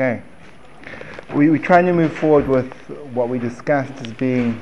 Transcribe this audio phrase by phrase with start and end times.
[0.00, 0.22] Okay.
[1.34, 2.72] We, we're trying to move forward with
[3.12, 4.58] what we discussed as being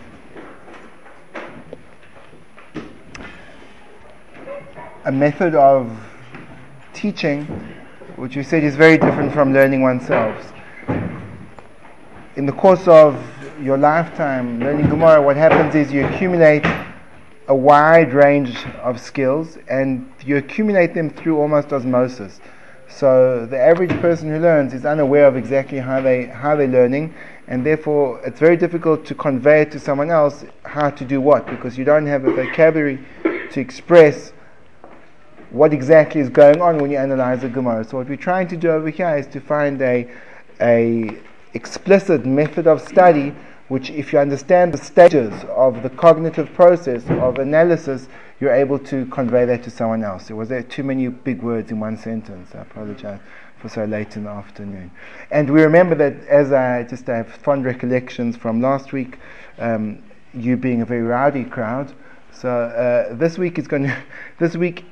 [5.04, 5.96] a method of
[6.92, 7.44] teaching
[8.16, 10.52] which we said is very different from learning oneself.
[12.34, 13.24] In the course of
[13.62, 16.66] your lifetime learning Gemara, what happens is you accumulate
[17.46, 22.40] a wide range of skills and you accumulate them through almost osmosis.
[22.88, 27.14] So the average person who learns is unaware of exactly how they how they're learning,
[27.46, 31.76] and therefore it's very difficult to convey to someone else how to do what because
[31.76, 32.98] you don't have a vocabulary
[33.52, 34.32] to express
[35.50, 37.84] what exactly is going on when you analyze a Gemara.
[37.84, 40.08] So what we're trying to do over here is to find a
[40.60, 41.16] a
[41.54, 43.34] explicit method of study
[43.68, 48.08] which if you understand the stages of the cognitive process of analysis
[48.40, 50.30] you're able to convey that to someone else.
[50.30, 52.54] Was there too many big words in one sentence?
[52.54, 53.20] I apologize
[53.58, 54.90] for so late in the afternoon.
[55.30, 59.18] And we remember that as I just have fond recollections from last week,
[59.58, 61.92] um, you being a very rowdy crowd.
[62.32, 63.96] So uh, this week is going to,
[64.38, 64.84] this week,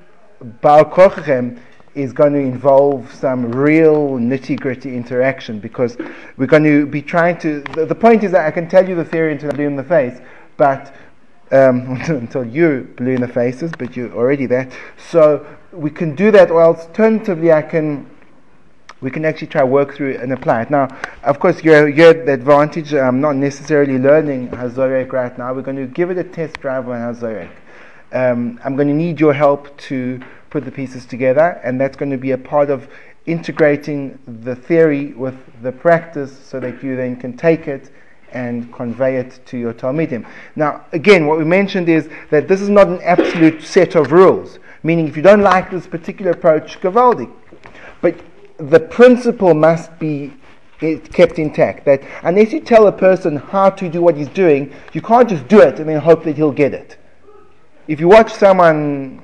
[0.61, 0.93] Baal
[1.95, 5.97] is going to involve some real nitty gritty interaction because
[6.37, 7.63] we're going to be trying to.
[7.75, 9.77] The, the point is that I can tell you the theory until I do in
[9.77, 10.21] the face,
[10.59, 10.95] but
[11.53, 14.71] um, until you blue in the faces, but you're already there.
[15.11, 18.11] So we can do that, or alternatively, I can.
[19.03, 20.71] We can actually try work through and apply it.
[20.71, 20.89] Now,
[21.23, 22.95] of course, you're, you're the advantage.
[22.95, 25.53] I'm not necessarily learning Hazorek right now.
[25.53, 27.51] We're going to give it a test drive on Hazorek.
[28.13, 32.11] Um, I'm going to need your help to put the pieces together, and that's going
[32.11, 32.89] to be a part of
[33.27, 37.91] integrating the theory with the practice so that you then can take it
[38.37, 40.27] and convey it to your Talmidim.
[40.55, 44.59] Now, again, what we mentioned is that this is not an absolute set of rules,
[44.83, 47.33] meaning if you don't like this particular approach, Gavaldi.
[48.03, 48.21] But
[48.59, 50.35] the principle must be
[50.83, 51.87] eh, kept intact.
[51.87, 55.49] That unless you tell a person how to do what he's doing, you can't just
[55.49, 56.99] do it and then hope that he'll get it.
[57.89, 59.23] If you watch someone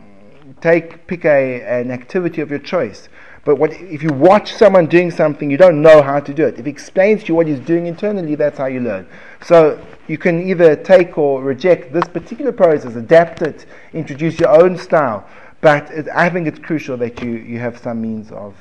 [0.62, 3.08] take pick a, an activity of your choice,
[3.44, 6.58] but what, if you watch someone doing something, you don't know how to do it.
[6.58, 9.06] If he explains to you what he's doing internally, that's how you learn.
[9.42, 14.78] So you can either take or reject this particular process, adapt it, introduce your own
[14.78, 15.26] style.
[15.60, 18.54] But it, I think it's crucial that you, you have some means of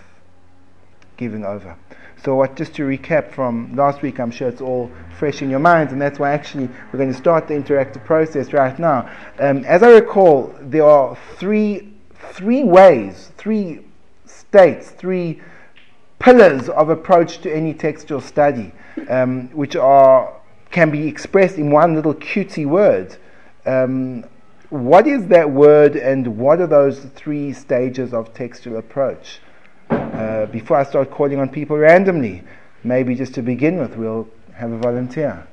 [1.18, 1.76] giving over.
[2.24, 5.60] So, what, just to recap from last week, I'm sure it's all fresh in your
[5.60, 9.10] minds, and that's why actually we're going to start the interactive process right now.
[9.40, 11.94] Um, as I recall, there are three,
[12.36, 13.80] three ways, three
[14.52, 15.40] states, three
[16.20, 18.74] pillars of approach to any textual study,
[19.08, 20.34] um, which are
[20.72, 23.16] can be expressed in one little cutesy word.
[23.66, 24.26] Um,
[24.70, 29.40] what is that word, and what are those three stages of textual approach?
[29.90, 32.44] Uh, before I start calling on people randomly,
[32.84, 35.48] maybe just to begin with, we'll have a volunteer.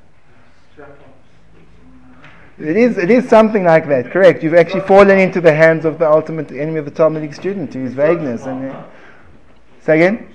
[2.61, 4.43] It is, it is something like that, correct.
[4.43, 7.85] You've actually fallen into the hands of the ultimate enemy of the Talmudic student, who
[7.85, 8.47] is vagueness.
[8.47, 8.85] And, uh,
[9.81, 10.29] say again?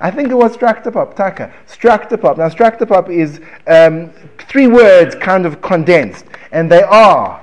[0.00, 1.52] I think it was Structopop, Taka.
[1.68, 2.38] Structopop.
[2.38, 4.10] Now, Structopop is um,
[4.48, 7.40] three words kind of condensed, and they are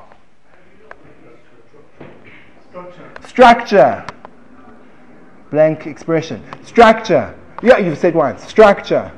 [2.70, 3.12] structure.
[3.26, 4.06] structure.
[5.52, 6.44] Blank expression.
[6.66, 7.34] Structure.
[7.64, 8.44] Yeah, you've said once.
[8.44, 9.12] Structure.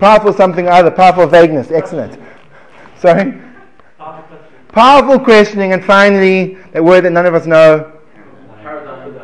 [0.00, 0.90] Powerful something other.
[0.90, 1.70] Powerful vagueness.
[1.70, 2.18] Excellent.
[2.98, 3.40] Sorry?
[4.68, 7.92] Powerful questioning, and finally, that word that none of us know.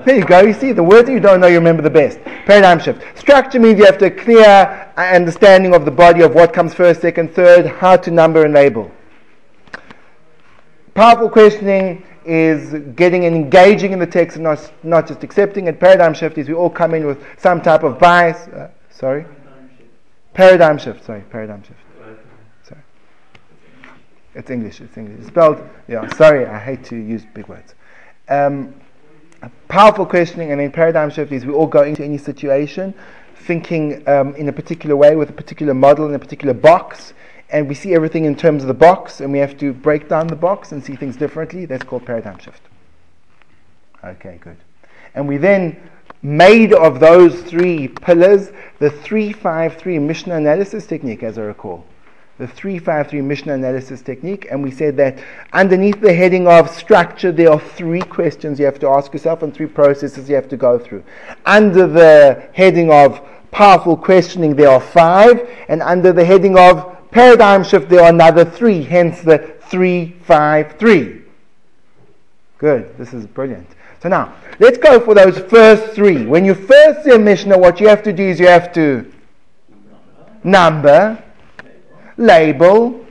[0.05, 0.41] There you go.
[0.43, 2.23] You see, the words that you don't know, you remember the best.
[2.45, 3.03] Paradigm shift.
[3.19, 7.35] Structure means you have to clear understanding of the body of what comes first, second,
[7.35, 8.91] third, how to number and label.
[10.95, 15.81] Powerful questioning is getting and engaging in the text and not, not just accepting it.
[15.81, 18.49] Paradigm shift is we all come in with some type of bias.
[18.49, 19.27] Uh, sorry?
[20.33, 21.05] Paradigm shift.
[21.05, 21.79] Sorry, paradigm shift.
[24.35, 24.81] It's English.
[24.81, 25.19] It's English.
[25.21, 25.63] It's spelled.
[25.89, 26.09] Yeah.
[26.17, 27.75] Sorry, I hate to use big words.
[28.29, 28.75] Um,
[29.69, 32.95] powerful questioning and then paradigm shift is we all go into any situation
[33.37, 37.13] thinking um, in a particular way with a particular model in a particular box,
[37.51, 40.27] and we see everything in terms of the box, and we have to break down
[40.27, 41.67] the box and see things differently.
[41.67, 42.63] That's called paradigm shift.
[44.03, 44.57] Okay, good.
[45.15, 45.91] And we then
[46.23, 51.85] made of those three pillars the 353 Mishnah analysis technique, as I recall
[52.39, 55.23] the 353 Mishnah analysis technique, and we said that
[55.53, 59.55] underneath the heading of structure, there are three questions you have to ask yourself and
[59.55, 61.05] three processes you have to go through.
[61.47, 63.21] Under the heading of
[63.53, 68.45] powerful questioning, there are five, and under the heading of paradigm shift, there are another
[68.45, 69.39] three, hence the
[69.69, 71.23] 353.
[72.59, 73.69] Good, this is brilliant.
[74.03, 76.27] So now, let's go for those first three.
[76.27, 79.11] When you first see a Mishnah, what you have to do is you have to
[80.43, 81.24] number,
[82.17, 83.05] label.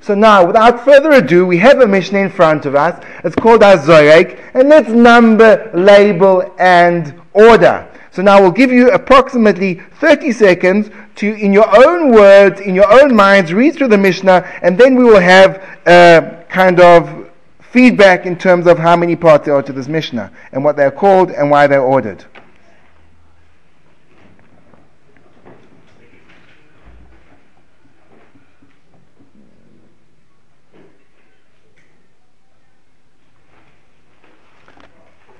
[0.00, 3.04] So now, without further ado, we have a Mishnah in front of us.
[3.24, 7.86] It's called Azoyek, and let's number, label, and order.
[8.12, 12.90] So now we'll give you approximately 30 seconds to, in your own words, in your
[12.90, 15.56] own minds, read through the Mishnah, and then we will have
[15.86, 17.28] a kind of
[17.60, 20.90] feedback in terms of how many parts there are to this Mishnah, and what they're
[20.90, 22.24] called, and why they're ordered.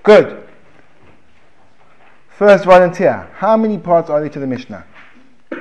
[0.09, 0.43] Good.
[2.31, 3.29] First volunteer.
[3.35, 4.87] How many parts are there to the Mishnah?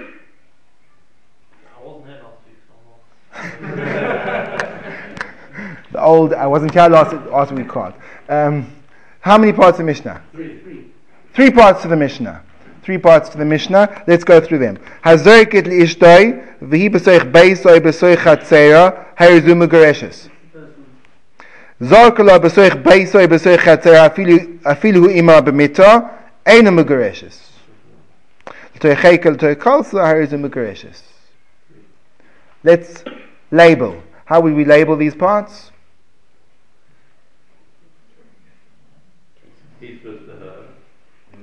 [5.91, 7.93] the old, I wasn't here last, last week card.
[8.29, 8.73] Um,
[9.19, 10.23] how many parts of the Mishnah?
[10.31, 10.59] Three.
[10.59, 10.85] Three.
[11.33, 12.41] Three parts to the Mishnah.
[12.83, 14.05] Three parts to the Mishnah.
[14.07, 14.77] Let's go through them.
[15.03, 20.29] Hazorket li'ishtoi, v'hi b'soich beisoi b'soich chatzera, ha'irzu megareshes.
[21.81, 24.09] Zarkala b'soich beisoi b'soich chatzera,
[24.63, 26.11] afilu ima b'mita,
[26.45, 27.43] Eina Mugareshes.
[32.63, 33.03] Let's
[33.51, 34.01] label.
[34.25, 35.71] How would we label these parts?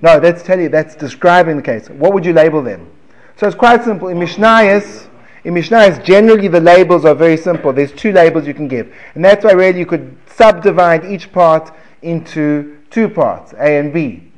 [0.01, 1.89] No, let's tell you, that's describing the case.
[1.89, 2.91] What would you label them?
[3.37, 4.09] So it's quite simple.
[4.09, 5.09] In Mishnayos,
[5.45, 7.73] in Mishnayos, generally the labels are very simple.
[7.73, 8.95] There's two labels you can give.
[9.15, 11.73] And that's why really you could subdivide each part
[12.03, 14.33] into two parts, A and B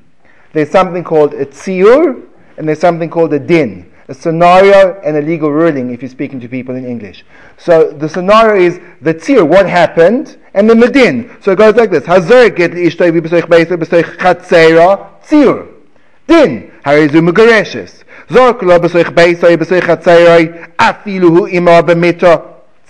[0.56, 2.22] there's something called a tziyur,
[2.56, 6.40] and there's something called a din, a scenario and a legal ruling if you're speaking
[6.40, 7.26] to people in English.
[7.58, 11.36] So the scenario is the tziyur, what happened, and then the din.
[11.42, 13.42] So it goes like this: Hazar get besoich
[14.16, 15.10] chatzera.
[16.26, 17.20] Din harizu
[20.78, 21.28] afilu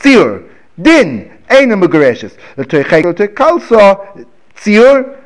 [0.02, 0.44] hu.
[0.80, 2.36] Din ein megareshes.
[2.56, 3.98] The toichek kalsa
[4.56, 5.16] tziyur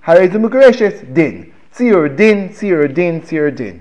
[0.00, 1.52] harizu megareshes din.
[1.74, 3.80] Tzir din, tzir din, tzir din.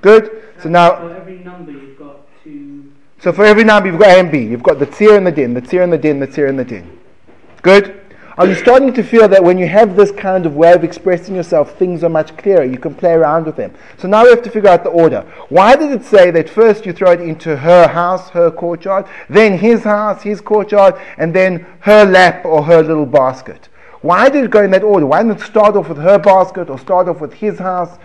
[0.00, 0.30] Good?
[0.62, 0.96] So now.
[0.96, 2.92] For every number you've got two.
[3.18, 4.38] So for every number you've got A and B.
[4.38, 6.58] You've got the tzir and the din, the tzir and the din, the tzir and
[6.58, 6.98] the din.
[7.62, 8.01] Good?
[8.38, 11.34] Are you starting to feel that when you have this kind of way of expressing
[11.34, 12.64] yourself, things are much clearer?
[12.64, 13.74] You can play around with them.
[13.98, 15.20] So now we have to figure out the order.
[15.50, 19.58] Why did it say that first you throw it into her house, her courtyard, then
[19.58, 23.68] his house, his courtyard, and then her lap or her little basket?
[24.00, 25.06] Why did it go in that order?
[25.06, 27.98] Why didn't it start off with her basket or start off with his house?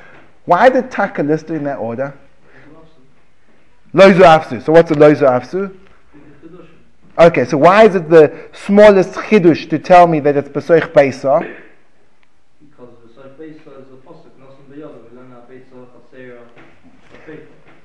[0.43, 2.17] Why did Taka list it in that order?
[3.93, 4.63] Loizu Afsu.
[4.63, 5.75] So what's a Loizu Afsu?
[7.19, 11.39] Okay, so why is it the smallest chidush to tell me that it's Besoich Beisa?
[12.59, 16.43] Because Besoich Beisa is the Posuk, Nosan Beyada, we learn that Beisa, Chaseira,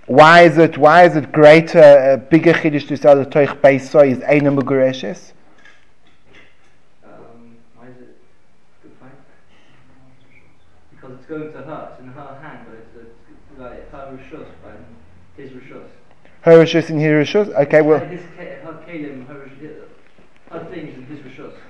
[0.06, 4.06] why is it why is it greater, uh, bigger chiddush to say the toich beisa
[4.06, 5.32] is Eina Mugureshes?
[10.90, 14.46] Because it's going to her, it's in her hand, but it's, it's like her rishus,
[14.62, 14.76] right?
[15.38, 15.88] His rishus.
[16.42, 17.48] Her rishus and his rishus?
[17.62, 18.00] Okay, well.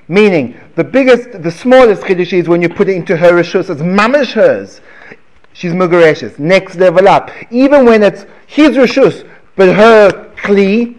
[0.09, 3.81] Meaning, the biggest, the smallest chiddush is when you put it into her rishus, it's
[3.81, 4.81] mamish hers.
[5.53, 6.39] She's mugareshes.
[6.39, 7.31] Next level up.
[7.51, 10.97] Even when it's his rishus, but her kli,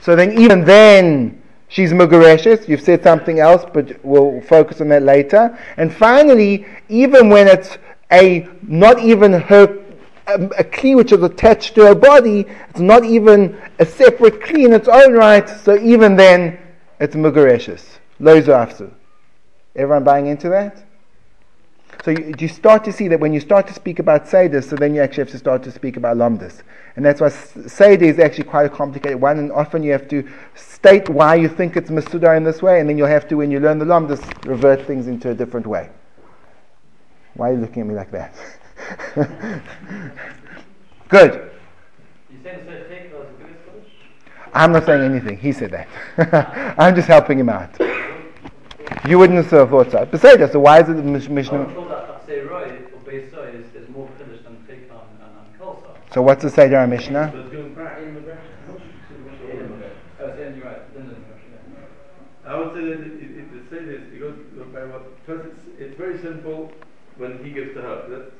[0.00, 1.42] so then even then,
[1.74, 2.68] She's Mugareshes.
[2.68, 5.58] You've said something else, but we'll focus on that later.
[5.76, 7.78] And finally, even when it's
[8.12, 9.66] a not even her
[10.26, 14.64] a, a kli which is attached to her body, it's not even a separate kli
[14.64, 15.48] in its own right.
[15.48, 16.58] So even then,
[17.00, 17.98] it's Mugareshes.
[18.20, 18.92] Loizu afsu.
[19.76, 20.84] Everyone buying into that?
[22.04, 24.76] So you, you, start to see that when you start to speak about Seder, so
[24.76, 26.62] then you actually have to start to speak about Lomdus.
[26.96, 30.28] And that's why Seder is actually quite a complicated one, and often you have to
[30.54, 33.50] state why you think it's Masudar in this way, and then you'll have to, when
[33.50, 35.88] you learn the Lomdus, revert things into a different way.
[37.34, 38.34] Why are you looking at me like that?
[41.08, 41.50] Good.
[44.52, 45.36] I'm not saying anything.
[45.38, 46.74] He said that.
[46.78, 47.70] I'm just helping him out.
[49.08, 50.04] You wouldn't have thought so.
[50.06, 51.84] Besides, so why is it the Mishnah?
[56.12, 57.32] So what's the Seder Mishnah?
[62.46, 64.36] I would say that it, it, it, the Seder it goes
[64.72, 66.70] by what first it's, it's very simple
[67.16, 68.06] when he gives to her.
[68.08, 68.30] That's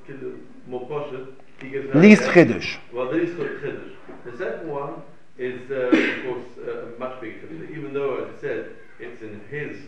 [0.66, 1.28] more cautious.
[1.60, 2.76] He gives her least chiddush.
[2.92, 3.92] Well, the least chiddush.
[4.24, 5.02] The second one
[5.38, 7.76] is uh, of course uh, much bigger chiddush.
[7.76, 8.70] Even though, as I said,
[9.00, 9.78] it's in his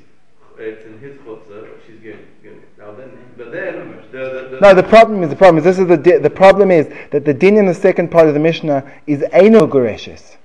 [0.59, 4.73] it's in his chutzah, she's going, going now then, but then the, the, the No,
[4.73, 7.35] the problem is the problem is this is the di- the problem is that the
[7.35, 10.37] din in the second part of the Mishnah is Eino Goreshes.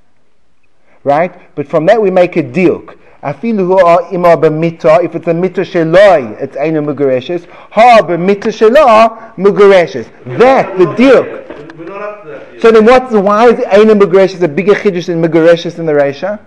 [1.04, 1.56] Right?
[1.56, 2.98] But from that we make a diuk.
[3.24, 7.46] Afilu hu are ima b'mita, if it's a mita sheloi, it's Eino Mugoreshes.
[7.72, 10.10] Ha b'mita shelah Mugoreshes.
[10.40, 11.78] That, the diuk.
[11.78, 12.62] We're not up to that yet.
[12.62, 16.40] So then what's, why is Eino Mugoreshes a bigger chiddush than Mugoreshes in the Reisha?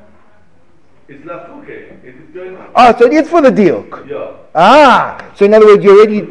[1.07, 1.97] it's not okay.
[2.03, 4.09] It is going, Oh, so it is for the diuk.
[4.09, 4.33] yeah.
[4.55, 6.23] Ah, so in other words, you already,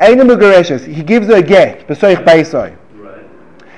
[0.00, 2.76] Eino Mugoreshes, he gives her a get, b'soich.
[2.96, 3.24] Right.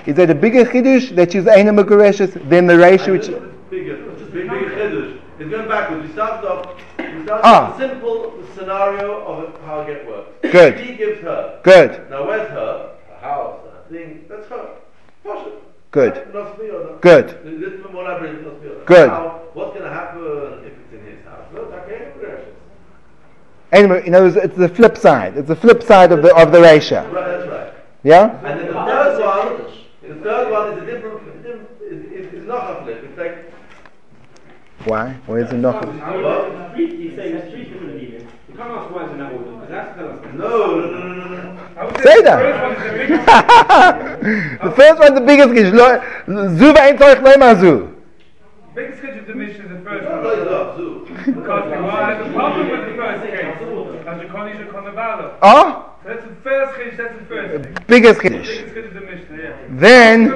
[0.07, 3.29] Is that a bigger chiddush that she's Eino Mugoreshes than the Reisha which...
[3.29, 4.66] It's bigger,
[5.47, 5.69] it's just big, big chiddush.
[5.69, 6.07] It's going backwards.
[6.07, 7.77] We started off, we started Ah.
[7.77, 10.29] with a simple scenario of how get works.
[10.43, 10.79] Good.
[10.81, 11.61] He gives her.
[11.63, 12.91] Good, Now where's her?
[13.17, 14.69] A house, a thing, that's her.
[15.25, 15.63] It.
[15.93, 16.35] Good.
[16.35, 17.01] Not me or not.
[17.01, 17.29] Good.
[17.45, 18.87] This is more library, not me or not.
[18.87, 19.09] Good.
[19.09, 20.23] Now, what's going to happen
[20.65, 21.47] if it's in his house?
[21.55, 22.49] It's okay, precious.
[23.73, 25.37] Anyway, you know, it's, it's the flip side.
[25.39, 27.11] It's the flip side of the of the Reisha.
[27.13, 27.73] Right, that's right.
[28.05, 28.37] Yeah?
[28.45, 29.63] And then the third one,
[30.07, 31.23] the third one is a different,
[31.81, 33.03] It's, is not a flip.
[33.03, 33.53] It's like,
[34.87, 35.13] Why?
[35.27, 35.85] Why is it not?
[35.85, 36.73] what?
[36.75, 38.31] Three, he's saying there's three different meanings.
[38.49, 40.19] You can't ask why it's in that order, because that's tell us.
[40.35, 41.61] No, no, no, no, no, no.
[41.77, 44.61] I would Say the first one is the biggest that.
[44.63, 45.73] the first one's the biggest gish.
[45.75, 46.01] Lo-
[46.57, 47.73] Zu ve'en tzorich le'ma zu.
[48.75, 50.39] biggest sketch of the Mishnah is the first Not one.
[50.39, 51.07] like that, zoo.
[51.09, 54.07] Because the one has a problem with the first case.
[54.07, 55.35] As you call it, Konavalo.
[55.43, 55.93] Oh?
[56.05, 57.77] That's the first sketch, that's the first thing.
[57.89, 58.31] Biggest gish.
[58.47, 59.57] Biggest sketch of the Mishnah, yeah.
[59.71, 60.29] Then,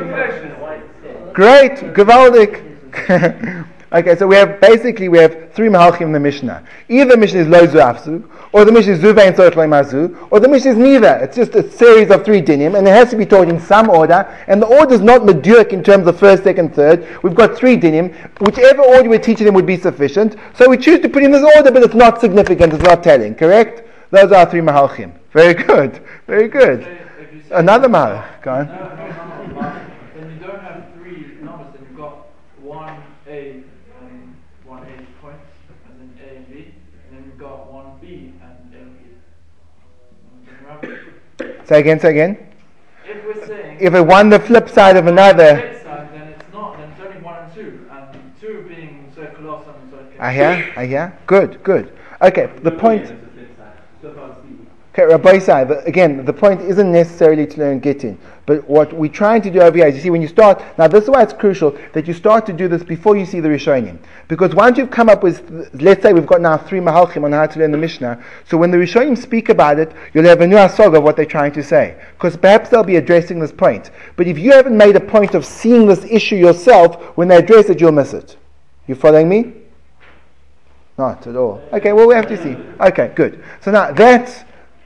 [1.33, 2.67] great, gewaldig.
[3.93, 6.65] okay, so we have, basically, we have three mahalchim in the Mishnah.
[6.89, 9.85] Either the Mishnah is lo zu afzu, or the Mishnah is zu ve'en tzorich le'ma
[9.89, 11.19] zu, or the Mishnah is neither.
[11.23, 13.89] It's just a series of three dinim, and it has to be taught in some
[13.91, 17.07] order, and the order is not medurk in terms of first, second, third.
[17.23, 18.15] We've got three dinim.
[18.41, 20.37] Whichever order we're teaching them would be sufficient.
[20.55, 23.35] So we choose to put in this order, but it's not significant, it's not telling,
[23.35, 23.83] correct?
[24.11, 25.13] Those are three mahalchim.
[25.33, 26.81] Very good, very good.
[26.83, 28.67] If you say Another malach, go on.
[28.67, 28.81] no, no,
[29.61, 29.81] no,
[30.17, 32.27] then you don't have three numbers, then you've got
[32.61, 33.63] one A
[34.03, 35.47] and one A points,
[35.89, 36.55] and then A and B,
[37.09, 39.05] and then you've got one B and A and B.
[40.61, 41.57] Remember?
[41.71, 42.37] Say again, say again.
[43.07, 46.77] If we're saying If it won the flip side of another, side, then it's not,
[46.77, 50.17] then it's only one and two, and two being circular and circular.
[50.19, 51.17] I hear, I hear.
[51.29, 51.97] Good, good.
[52.23, 53.20] Okay, the point.
[54.93, 59.09] Okay, Rabbi Sai, the, again, the point isn't necessarily to learn Gittin, but what we're
[59.09, 61.23] trying to do over here is, you see, when you start, now this is why
[61.23, 63.99] it's crucial that you start to do this before you see the Rishonim.
[64.27, 67.47] Because once you've come up with, let's say we've got now three Mahalchim on how
[67.47, 70.57] to learn the Mishnah, so when the Rishonim speak about it, you'll have a new
[70.57, 71.97] asog of what they're trying to say.
[72.15, 73.93] Because perhaps they'll be addressing this point.
[74.17, 77.71] But if you haven't made a point of seeing this issue yourself, when they address
[77.71, 78.37] it, you'll miss it.
[78.89, 79.53] You following me?
[80.99, 81.63] Not at all.
[81.73, 82.57] Okay, well, we have to see.
[82.81, 83.45] Okay, good.
[83.61, 84.43] So now that's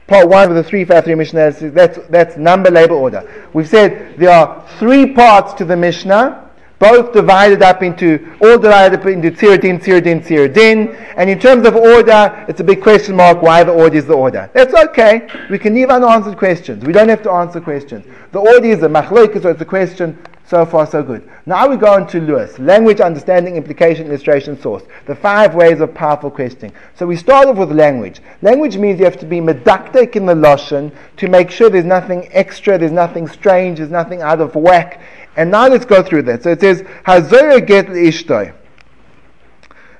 [0.07, 1.51] part one of the three five three Mishnah.
[1.51, 3.49] That's, that's number label order.
[3.53, 8.99] We've said there are three parts to the Mishnah, both divided up into, all divided
[8.99, 11.13] up into Tziradin, Tziradin, Tziradin.
[11.15, 14.13] And in terms of order, it's a big question mark why the order is the
[14.13, 14.49] order.
[14.53, 15.27] That's okay.
[15.49, 16.83] We can leave unanswered questions.
[16.85, 18.05] We don't have to answer questions.
[18.31, 20.19] The order is a machloikas, so it's a question.
[20.47, 21.27] So far, so good.
[21.47, 22.59] Now we go on to Lewis.
[22.59, 24.83] Language, understanding, implication, illustration, source.
[25.07, 26.71] The five ways of powerful questioning.
[26.95, 28.21] So we start off with language.
[28.43, 32.29] Language means you have to be medactic in the Lashon to make sure there's nothing
[32.31, 35.01] extra, there's nothing strange, there's nothing out of whack.
[35.35, 36.43] And now let's go through that.
[36.43, 38.53] So it says, Hazorah get ishtoi.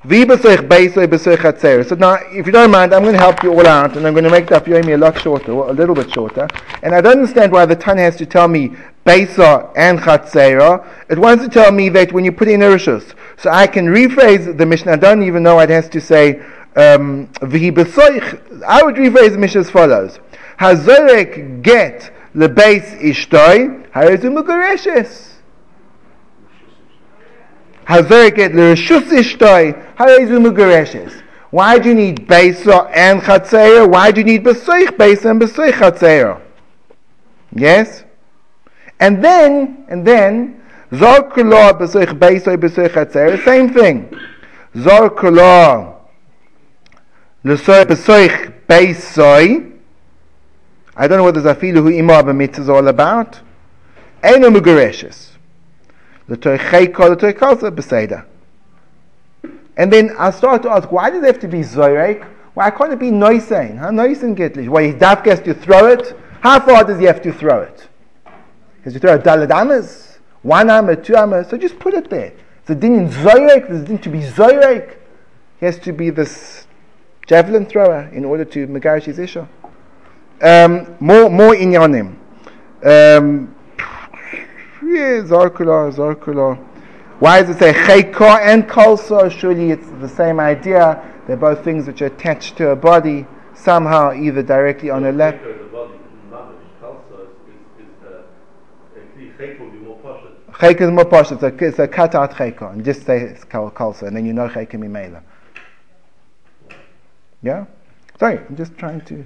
[0.07, 4.13] So now, if you don't mind, I'm going to help you all out, and I'm
[4.13, 6.47] going to make the Afiyomi a lot shorter, a little bit shorter.
[6.83, 8.75] And I don't understand why the Tan has to tell me
[9.05, 10.85] Beisa and Chatzera.
[11.09, 14.57] It wants to tell me that when you put in Irishus, so I can rephrase
[14.57, 14.93] the Mishnah.
[14.93, 16.39] I don't even know it has to say
[16.75, 17.29] um.
[17.41, 20.19] I would rephrase the Mishnah as follows:
[20.59, 25.33] Hazorek get lebeis ishtoi harezu mugareshes.
[27.85, 31.21] Hazorek l'reshus ishtoi harezu mugareshes.
[31.51, 33.87] Why do you need Beisa and Chatzera?
[33.87, 36.41] Why do you need Besoich Beisa and Besoich Chatzera?
[37.53, 38.04] Yes?
[38.99, 40.61] And then, and then,
[40.93, 44.09] Zor Kula Besoich Beisa Besoich Chatzera, same thing.
[44.77, 45.95] Zor Kula
[47.43, 49.71] L'soich Besoich Beisoi.
[50.95, 53.39] I don't know what the Zafilu Hu Imar B'mitzvah is all about.
[54.23, 55.31] Eino Mugareshes.
[56.27, 58.25] L'toich Cheiko, L'toich Kalsa Beseda.
[59.77, 62.25] And then I start to ask, why does it have to be Zoyrek?
[62.55, 63.77] Why can't it be Noisein?
[63.77, 63.89] Huh?
[63.89, 64.69] Noisein Gitlish.
[64.69, 66.17] Why his dafka has to throw it?
[66.41, 67.87] How far does he have to throw it?
[68.85, 70.19] Has to throw a dalad amas?
[70.41, 71.43] One amma, two amma?
[71.43, 72.33] So just put it there.
[72.61, 74.97] It's a din in Zoyrek, there's a din to be Zoyrek.
[75.59, 76.67] He has to be this
[77.27, 79.49] javelin thrower in order to megarish his isha.
[80.41, 82.15] Um, more, more inyanim.
[82.83, 83.55] Um,
[84.83, 86.57] yeah, zarkula, zarkula.
[87.19, 89.31] Why does it say chayka and kalsa?
[89.31, 91.01] Surely it's the same idea.
[91.25, 95.41] They're both things which are attached to a body somehow, either directly on a lap.
[95.41, 95.93] The body,
[96.29, 97.29] mamish, kalsa is,
[97.79, 98.21] is, is uh,
[98.99, 100.44] actually chayk will be more poshut.
[100.59, 101.31] Chayka is more posh.
[101.31, 102.71] It's a, it's a chayka.
[102.71, 105.21] And just say it's kal- kalsa, and then you know chayka mimela.
[107.41, 107.65] Yeah?
[108.19, 109.25] Sorry, I'm just trying to.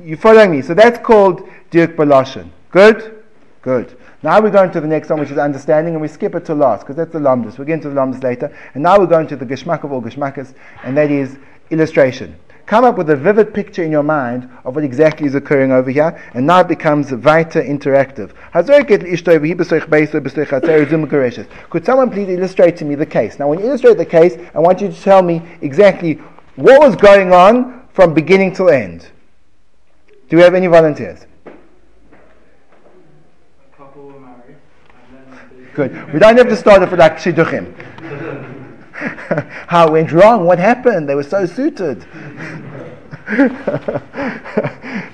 [0.00, 0.62] You following me?
[0.62, 2.50] So that's called Dirk Baloshin.
[2.70, 3.24] Good?
[3.60, 3.98] Good.
[4.22, 6.54] Now we're going to the next one, which is understanding, and we skip it to
[6.54, 7.58] last, because that's the lomdus.
[7.58, 8.56] We'll get into the lomdus later.
[8.74, 11.38] And now we're going to the geschmack of all geschmackas, and that is
[11.70, 12.36] illustration.
[12.66, 15.90] Come up with a vivid picture in your mind of what exactly is occurring over
[15.90, 18.32] here, and now it becomes vital interactive.
[21.70, 23.38] Could someone please illustrate to me the case?
[23.38, 26.14] Now, when you illustrate the case, I want you to tell me exactly
[26.56, 29.08] what was going on from beginning till end.
[30.28, 31.26] Do we have any volunteers?
[31.44, 31.50] A
[33.76, 34.56] couple were married,
[35.10, 36.12] and then they Good.
[36.12, 37.74] We don't have to start off with like shidduchim.
[39.68, 40.44] How it went wrong?
[40.44, 41.08] What happened?
[41.08, 42.06] They were so suited.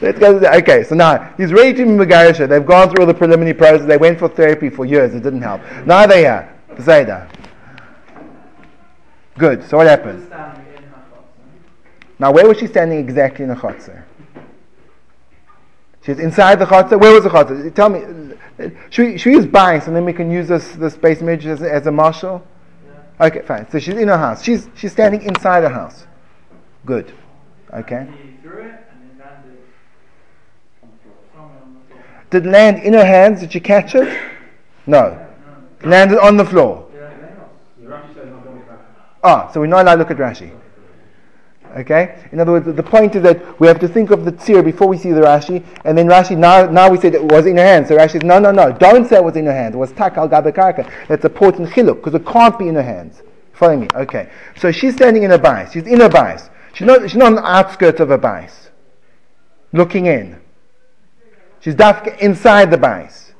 [0.00, 0.38] Let's go.
[0.38, 2.46] The, okay, so now he's ready to be.
[2.46, 3.86] They've gone through all the preliminary process.
[3.86, 5.14] They went for therapy for years.
[5.14, 5.60] It didn't help.
[5.86, 6.52] Now they are.
[6.74, 7.30] Peseda.
[9.36, 9.68] Good.
[9.68, 10.28] So what happened?
[12.18, 14.02] Now where was she standing exactly in the chotzer?
[16.04, 16.98] She's inside the chotzer.
[16.98, 17.72] Where was the chotzer?
[17.74, 18.00] Tell me.
[18.90, 21.46] Should we, should we use bias and then we can use this this space image
[21.46, 22.44] as, as a marshal?
[23.20, 23.68] Okay, fine.
[23.70, 24.44] So she's in her house.
[24.44, 26.06] She's she's standing inside her house.
[26.86, 27.12] Good.
[27.72, 28.06] Okay.
[28.22, 29.58] He threw it, and it landed
[31.34, 32.04] somewhere on the floor.
[32.30, 33.40] Did it land in her hands?
[33.40, 34.16] Did she catch it?
[34.86, 35.26] No.
[35.82, 36.88] Landed on the floor.
[36.94, 37.10] Yeah.
[37.80, 38.78] The Rashi says not going back.
[39.22, 40.52] Ah, so we're not allowed to look at Rashi.
[41.76, 42.22] Okay?
[42.32, 44.88] In other words, the point is that we have to think of the tzir before
[44.88, 47.64] we see the Rashi, and then Rashi, now, now we said it was in her
[47.64, 47.86] hand.
[47.86, 49.74] So Rashi says, no, no, no, don't say it was in her hand.
[49.74, 50.90] It was tak al gabekarka.
[51.08, 53.22] That's a important chiluk, because it can't be in her hands.
[53.52, 53.88] Follow me?
[53.94, 54.30] Okay.
[54.56, 55.72] So she's standing in a bias.
[55.72, 56.48] She's in a bias.
[56.74, 58.70] She's not, she's not on the outskirts of a bias.
[59.72, 60.40] Looking in.
[61.60, 63.32] She's dafka inside the bias.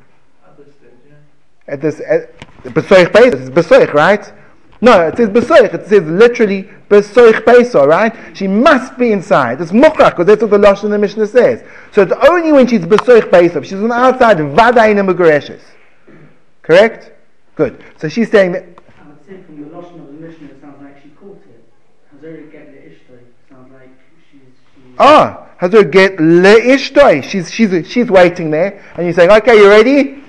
[1.66, 2.00] At this.
[2.00, 4.32] At besoich it's besoich, right?
[4.80, 5.74] No, it says besoich.
[5.74, 8.14] It says literally besoich beiso, right?
[8.36, 9.60] She must be inside.
[9.60, 11.64] It's mukrak, because that's what the Lashon in the Mishnah says.
[11.92, 13.62] So it's only when she's besoich beiso.
[13.64, 15.60] She's on the outside, vada in the
[16.62, 17.12] Correct?
[17.56, 17.82] Good.
[17.96, 20.80] So she's saying that, I would say from the Lashon of the Mishnah, it sounds
[20.82, 21.64] like she caught it.
[22.14, 23.20] Hazari get the ishtoi.
[23.50, 23.90] Sounds like
[24.30, 24.40] she's.
[24.74, 27.24] she's ah, has her get leishtoi.
[27.24, 30.22] She's, she's, she's waiting there, and you're saying, okay, you ready?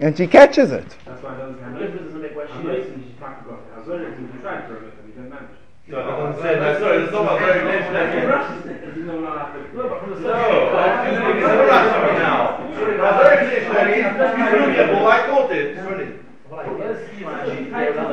[0.00, 0.84] And she catches it.
[1.04, 2.66] That's why it doesn't The have difference doesn't make where she I'm is.
[2.66, 3.58] racing, she's trying to go.
[3.74, 5.48] I was wondering if you tried for a bit and you didn't manage.
[5.86, 8.28] No, I'm saying, that's sorry, it's not about very That's what nation.
[8.28, 8.96] Rashi says.
[8.96, 9.60] You know, not after.
[9.72, 12.60] No, but from the No, I'm using the Rashi now.
[13.00, 13.72] That's very nation.
[13.94, 15.76] He's doing it, but I caught it.
[15.76, 16.08] Sorry.
[16.50, 18.04] Well, I guess she might be there now.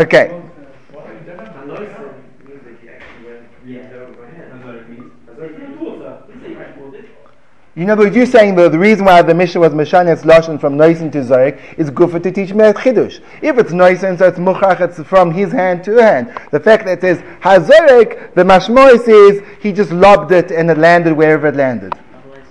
[0.00, 0.26] Okay.
[0.30, 1.88] And those
[2.46, 3.92] means that he actually went Yeah.
[4.00, 4.46] over her head.
[4.52, 5.12] That's what it means.
[7.80, 10.76] In other words, you're saying that the reason why the Mishnah was Meshanes Lashon from
[10.76, 13.22] Noisin to Zarek is Gufa to teach Meret Chidush.
[13.40, 16.38] If it's Noisin, so it's Muchach, it's from his hand to her hand.
[16.50, 20.76] The fact that it says Hazarek, the Mashmoy says he just lobbed it and it
[20.76, 21.94] landed wherever it landed.
[21.94, 22.44] Otherwise?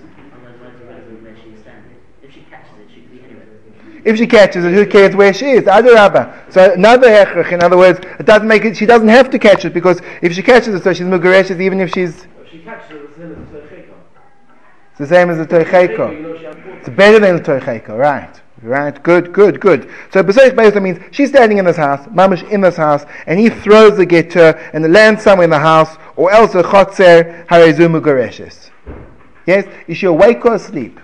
[2.24, 4.02] If she catches it.
[4.04, 5.62] If she catches it, who cares where she is?
[5.62, 6.52] Adarabba.
[6.52, 9.64] So another hechrach, in other words, it doesn't make it, she doesn't have to catch
[9.64, 12.90] it because if she catches it, so she's Mugareshes even if she's, If she catches
[12.90, 12.99] it,
[15.00, 16.78] the same as the Toicheko.
[16.78, 18.40] It's better than the Toicheko, right?
[18.62, 19.90] Right, good, good, good.
[20.12, 23.48] So Besoich Beisa means she's standing in this house, Mamish in this house, and he
[23.48, 26.62] throws the get to her and it lands somewhere in the house, or else a
[26.62, 28.70] chotzer harezumu goreshes.
[29.46, 29.66] Yes?
[29.86, 31.00] Is she awake or asleep?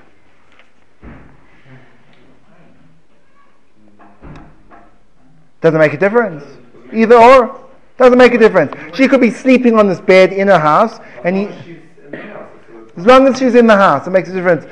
[5.62, 6.44] Doesn't make a difference.
[6.92, 7.64] Either or.
[7.96, 8.74] Doesn't make a difference.
[8.94, 11.80] She could be sleeping on this bed in her house, and he.
[12.96, 14.64] As long as she's in the house, it makes a difference.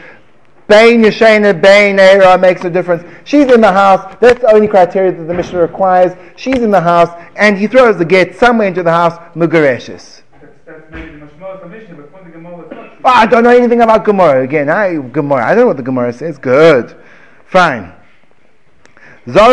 [0.67, 3.05] Bain Yeshena, Bain Era makes a difference.
[3.25, 4.17] She's in the house.
[4.21, 6.17] That's the only criteria that the Mishnah requires.
[6.37, 10.23] She's in the house, and he throws the get somewhere into the house, true.
[13.05, 14.43] Oh, I don't know anything about Gemara.
[14.43, 15.45] Again, I Gemara.
[15.45, 16.39] I don't know what the Gemara says.
[16.39, 16.97] Good,
[17.45, 17.93] fine.
[19.27, 19.53] Let's go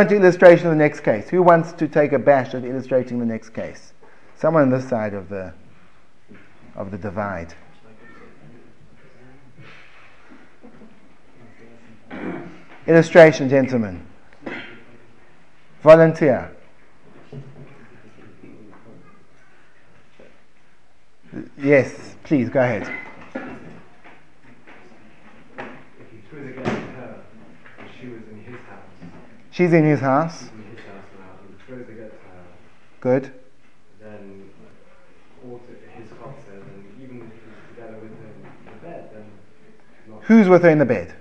[0.00, 1.28] into illustration of the next case.
[1.28, 3.89] Who wants to take a bash at illustrating the next case?
[4.40, 5.52] Someone on this side of the
[6.74, 7.52] of the divide.
[12.86, 14.04] illustration, gentlemen?
[15.82, 16.50] Volunteer.
[21.58, 22.82] Yes, please go ahead.
[22.82, 22.90] If
[26.10, 27.22] he threw the gun at her,
[27.78, 28.82] and she was in his house,
[29.50, 30.42] She's in his house.
[30.42, 32.44] in his house now, and throws the gun at her,
[33.00, 33.32] Good.
[34.00, 34.50] then
[35.48, 39.10] ought it his cop says, and even if he's together with her in the bed,
[39.14, 39.26] then
[39.68, 41.12] it's not Who's with her in the bed?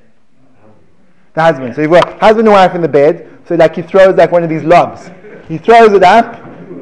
[1.34, 1.74] The husband.
[1.74, 3.28] So you've got husband and wife in the bed.
[3.48, 5.10] So like he throws like one of these lobs.
[5.48, 6.36] He throws it up,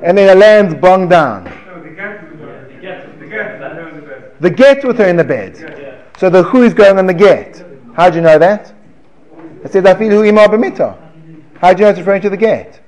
[0.04, 1.46] and then it lands bong down.
[1.46, 1.52] The
[4.50, 4.84] get the.
[4.86, 6.04] The with her in the bed.
[6.18, 7.66] So the who is going on the get.
[7.96, 8.74] How do you know that?
[9.64, 10.98] It says afilu ima b'mita.
[11.62, 12.82] How do you know it's referring to the get?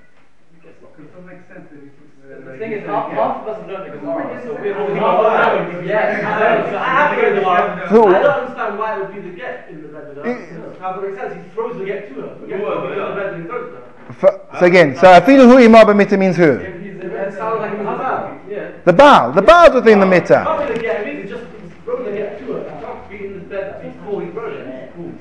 [2.28, 6.90] The- thing is, half of us don't know the Gemara, so Oh, Yeah, So I
[6.90, 7.78] have to go to the bar.
[7.88, 10.74] Who- I don't understand why it would be the get in the bed with her.
[10.80, 11.34] How does it make sense?
[11.36, 12.36] He throws the get to her.
[12.42, 13.16] The get Well, in the yeah.
[13.16, 14.40] bed and he throws it to her.
[14.60, 16.58] So again, so afilu hu ima b'mita means who?
[16.58, 18.38] He's in bed, it sounds like he was about.
[18.50, 18.70] Yeah.
[18.86, 19.32] The Baal.
[19.32, 20.44] The Baal's within the mitzvah.
[20.46, 21.02] Can't be the get.
[21.02, 21.38] It means he
[21.86, 22.64] throws the get to her.
[22.64, 24.66] He can't be in the bed before he throws it.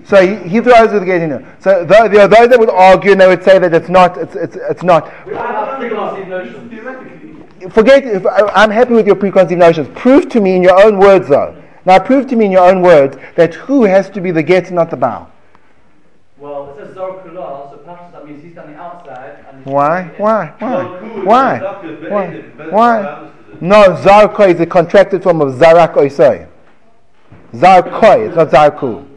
[0.05, 1.57] So he, he throws with the get in there.
[1.61, 4.17] So th- there are those that would argue and they would say that it's not.
[4.17, 5.09] It's it's, it's not.
[7.71, 8.05] Forget.
[8.05, 9.89] If I, I'm happy with your preconceived notions.
[9.95, 11.55] Prove to me in your own words, though.
[11.85, 14.71] Now prove to me in your own words that who has to be the get,
[14.71, 15.31] not the Baal.
[16.37, 20.03] Well, it says Zor Kula, so perhaps that means he's standing outside and he's Why?
[20.17, 20.23] standing in.
[20.23, 20.55] Why?
[20.59, 20.79] Why?
[20.79, 21.59] Well, who is Why?
[22.11, 22.69] Why?
[22.71, 23.31] Why?
[23.61, 26.47] No, Zarko is a contracted form of Zarak Oisoi.
[27.55, 29.09] Zarkoi, it's not Zarku.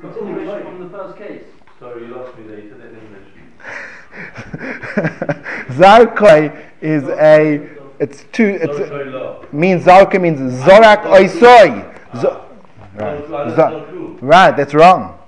[0.00, 1.42] Continuation from the first case.
[1.80, 2.60] Sorry, you lost me there.
[2.60, 3.28] You said that in English.
[5.78, 7.79] Zarkoi is a.
[8.00, 8.58] It's two.
[8.60, 9.44] It's Sorry, sorry, law.
[9.52, 11.84] means Zarko means Zorak Oisoi.
[12.18, 12.46] Zo- ah.
[12.96, 13.28] Right.
[13.28, 13.44] right.
[13.44, 14.18] That's Za- not true.
[14.22, 15.18] right, that's wrong.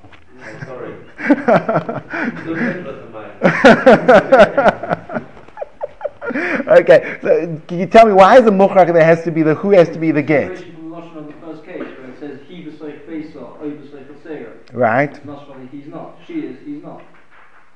[0.43, 0.95] I'm sorry.
[1.29, 3.29] Don't think that's mine.
[6.81, 9.55] okay, so can you tell me why is the mukrak there has to be the
[9.55, 10.57] who has to be the get?
[10.57, 13.71] Continuation from the Lashon of the first case where it says he b'soich fesa, o
[13.71, 14.53] b'soich asera.
[14.73, 15.15] Right,
[15.71, 16.17] he's not.
[16.27, 17.03] She is, he's not.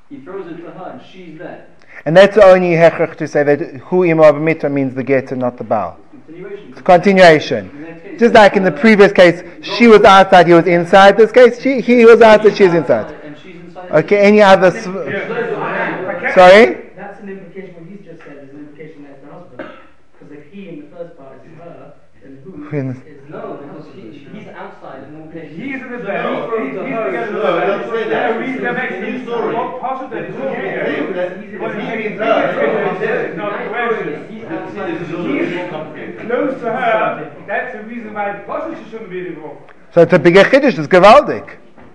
[0.08, 1.66] He throws it to her and she's there.
[2.06, 5.58] And that's only hechrach to say that who imar mitzvah means the get and not
[5.58, 5.98] the Baal.
[6.26, 6.82] Continuation.
[6.84, 7.70] Continuation.
[7.70, 11.16] Case Just like in the previous case, she was outside, he was inside.
[11.16, 13.12] This case, she, he was outside, she's inside.
[13.24, 13.90] And she's inside.
[13.92, 14.70] Okay, any other?
[14.70, 16.32] Sw- Okay.
[16.34, 16.64] sorry?
[16.96, 19.70] That's an implication, what he's just said is an implication that it's the husband.
[20.18, 23.86] Because if he in the first part is her, then who When- is No, because
[23.94, 25.56] he, he's outside in all cases.
[25.58, 26.22] He's in the bed.
[26.24, 27.66] No, he's, he's no, together no, with her.
[27.66, 28.40] don't say that.
[28.40, 29.54] Yeah, he's the next It's a new to story.
[29.54, 31.00] What possible that is It's okay.
[31.00, 33.88] okay, that- What if he making means her, clear is no, not He's the outside.
[33.88, 34.28] question.
[34.30, 34.90] He's This outside.
[35.02, 36.18] is a little bit.
[36.20, 39.72] Close to her, that's the reason why possibly she shouldn't be involved.
[39.94, 41.48] So it's a bigger chiddush, it's gewaldig.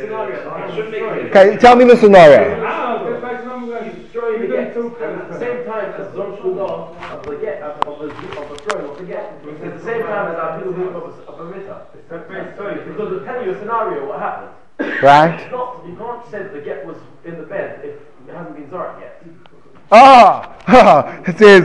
[0.00, 0.68] scenario?
[0.68, 1.36] It should make it.
[1.36, 2.62] Okay, tell me the scenario.
[2.64, 3.96] Ah, that's why she's not Megwesh.
[3.96, 7.26] He's throwing the You're get, so and at the same time as Zon Shudah of
[7.26, 10.38] the get, of the, of the throwing of the get, at the same time as
[10.38, 11.80] I feel of a, of a mitter.
[12.10, 12.80] That makes sense.
[12.88, 14.50] Because to tell you a scenario, what happened.
[15.02, 15.40] Right?
[15.40, 17.94] It's not, you can't say the get was in the bed if
[18.28, 19.24] it hasn't been Zorak yet.
[19.92, 21.64] Ah, it says,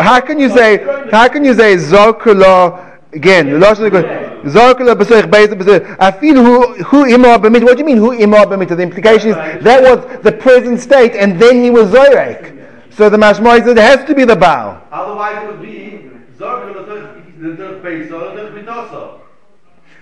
[0.00, 0.78] how can you say,
[1.10, 3.46] how can you say Zorkula again?
[3.48, 5.96] Zorkula b'soich beis b'soich.
[5.98, 7.62] I feel who who imar b'mit.
[7.62, 8.68] What do you mean who imar b'mit?
[8.68, 12.54] The implication is that was the present state, and then he was Zorek.
[12.90, 14.82] So the Mashmai says it has to be the Baal.
[14.90, 16.74] Otherwise, it would be Zork
[17.40, 19.20] the third place or the third Mitasa.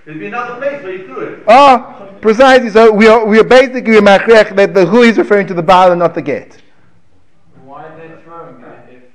[0.05, 1.43] It'd be another place where you threw it.
[1.47, 2.69] Ah, precisely.
[2.69, 5.91] So we are we are basically machrech that the who is referring to the Baal
[5.91, 6.57] and not the get.
[7.63, 9.11] Why are they throwing it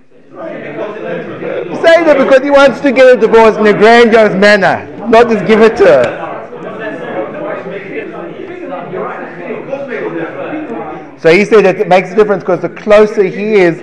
[0.00, 5.46] if, if Because he wants to get a divorce in a grandiose manner, not just
[5.46, 6.28] give it to her.
[11.18, 13.82] So he said that it makes a difference because the closer he is,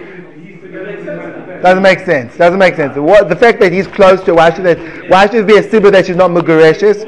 [1.62, 2.38] doesn't make sense.
[2.38, 2.96] Doesn't make sense.
[2.96, 5.58] What, the fact that he's close to her, why should it, why should it be
[5.58, 7.04] a sibur that she's not mugureshes?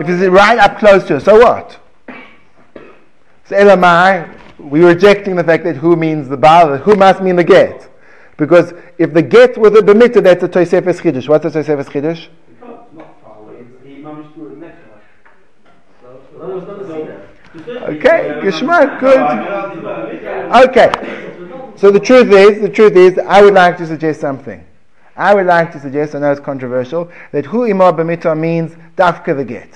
[0.00, 1.78] If he's right up close to her, so what?
[3.44, 7.44] So Elamai, we're rejecting the fact that who means the Baal, who must mean the
[7.44, 7.91] get.
[8.42, 11.28] Because if the get was a bemitta, that's a Tosefes Chiddush.
[11.28, 12.26] What's a Tosefes Chiddush?
[17.82, 19.20] Okay, Geshmak, good.
[20.68, 21.72] Okay.
[21.76, 24.66] So the truth is, the truth is, I would like to suggest something.
[25.14, 29.36] I would like to suggest, I know it's controversial, that hu imar b'mita means dafka
[29.36, 29.70] the get.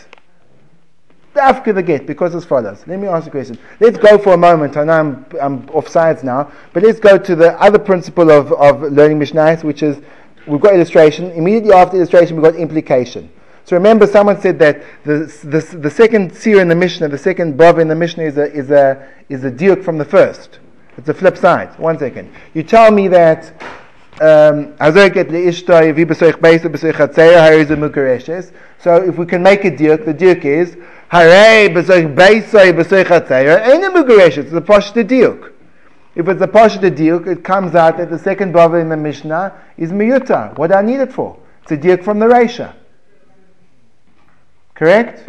[1.37, 2.83] Dafka the get, because as follows.
[2.87, 3.59] Let me ask a question.
[3.79, 4.77] Let's go for a moment.
[4.77, 8.53] I know I'm, I'm off sides now, but let's go to the other principle of,
[8.55, 9.99] of learning Mishnah, which is
[10.47, 11.31] we've got illustration.
[11.33, 13.31] Immediately after illustration, we've got implication.
[13.65, 17.59] So remember, someone said that the, the, the second seer in the Mishnah, the second
[17.59, 20.61] Bav in the Mishnah is a, is a, is a diuk from the first.
[20.97, 21.79] It's a flip side.
[21.79, 22.33] One second.
[22.55, 23.53] You tell me that
[24.19, 24.75] um,
[28.79, 30.77] so if we can make a diuk, the diuk is
[31.09, 34.41] Hare b'soich beisoi b'soich hatzeira ain't a.
[34.41, 35.53] It's a pashta diuk.
[36.15, 39.53] If it's a pashta diuk, it comes out that the second brother in the Mishnah
[39.77, 40.57] is miyuta.
[40.59, 41.39] What do I need it for?
[41.63, 42.75] It's a diuk from the Reisha.
[44.75, 45.29] Correct?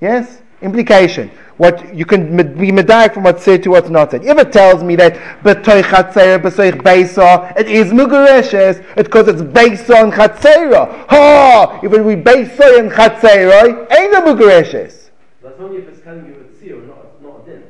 [0.00, 0.42] Yes?
[0.60, 1.30] Implication.
[1.56, 4.24] What you can be medayik from what's said to what's not said.
[4.24, 5.14] If it tells me that
[5.44, 11.06] b'toy chatzera beisa, it is mugareshes, it's because it's beisa and chatzera.
[11.08, 11.80] Ha!
[11.80, 15.10] If it be beisa and chatzera, ain't a mugareshes.
[15.42, 17.62] That's only if it's telling you it's seal, not, not a din.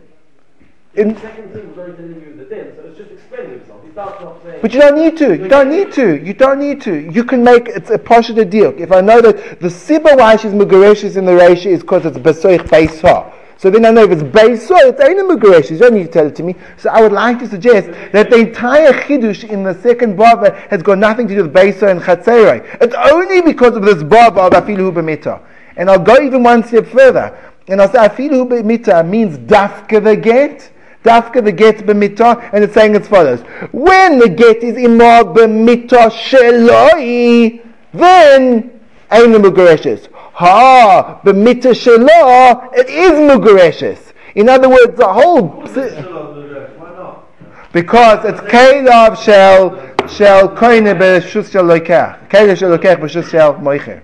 [0.95, 3.85] In- the second thing was already telling you the din, so it's just explaining itself.
[3.85, 4.61] He starts off saying.
[4.63, 5.37] But you don't need to.
[5.37, 6.25] You don't need to.
[6.25, 7.11] You don't need to.
[7.13, 8.73] You can make it's a poshet deal.
[8.79, 12.17] If I know that the sibba why she's mugareshes in the ratio is because it's
[12.17, 13.31] besoich beisa.
[13.57, 15.71] So then I know if it's beisa, it's ain't a mugareshes.
[15.73, 16.57] You don't need to tell it to me.
[16.77, 20.83] So I would like to suggest that the entire chidush in the second bava has
[20.83, 22.65] got nothing to do with beisa and chatzerei.
[22.81, 25.41] It's only because of this bava of afilu b'mita.
[25.77, 27.37] And I'll go even one step further.
[27.69, 30.71] And I'll say afilu b'mita means dafka the get.
[31.05, 33.41] Dafka the get b'mita, and it's saying as follows:
[33.73, 37.61] When the get is imar b'mita sheloi,
[37.93, 38.81] then
[39.13, 44.13] ain't the Ha, b'mita shelo, it is mugareshes.
[44.35, 47.73] In other words, the whole Why not?
[47.73, 54.03] because it's keilav shel shel koine b'shus shel loikach, keilav shel loikach b'shus shel moicher.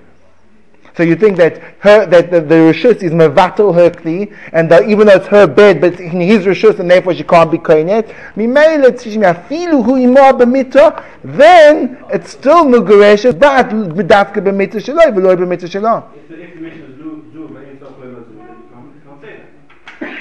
[0.96, 4.88] So you think that her that the, the rishus is mevatel her kli, and that
[4.88, 8.14] even though it's her bed, but in his rishus, and therefore she can't be koinet.
[8.34, 15.36] Mimele tzishmi afilu hu imor b'mita, then it's still mugareshes, but b'dafka b'mita shaloi v'loi
[15.36, 16.04] b'mita shaloi.
[16.16, 18.38] If the, if the Mishnah is Jew, Jew, maybe it's not going to you
[18.72, 19.40] can't, you can't say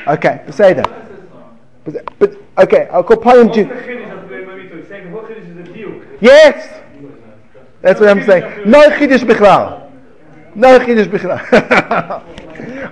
[0.06, 0.08] that.
[0.08, 0.90] Okay, say that.
[1.84, 3.70] But, but okay, I'll call Payim What's the Jew.
[3.70, 4.78] chiddush of the Mamito?
[4.78, 6.18] He's saying the whole chiddush is a diuk.
[6.22, 6.82] Yes,
[7.82, 8.70] that's what I'm saying.
[8.70, 9.89] No chidush bichlal.
[10.60, 11.40] No chidush bichlal.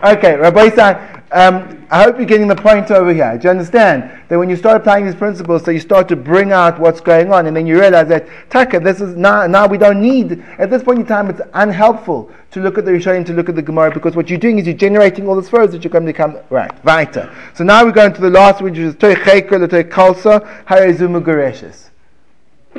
[0.18, 1.24] okay, Rabbi San.
[1.30, 3.38] Um, I hope you're getting the point over here.
[3.38, 6.54] Do you understand that when you start applying these principles, so you start to bring
[6.54, 9.78] out what's going on, and then you realize that taka, this is now now we
[9.78, 11.30] don't need at this point in time.
[11.30, 14.40] It's unhelpful to look at the Rishonim, to look at the Gemara, because what you're
[14.40, 16.72] doing is you're generating all this furrows that you're going to become right.
[16.86, 17.30] Weiter.
[17.54, 21.90] So now we're going to the last, which is toy cheker, toy kalsa, harezumu gereshes.